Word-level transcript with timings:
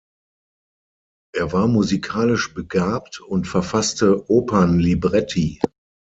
Er 1.35 1.51
war 1.53 1.67
musikalisch 1.67 2.55
begabt 2.55 3.19
und 3.21 3.47
verfasste 3.47 4.31
Opernlibretti. 4.31 5.59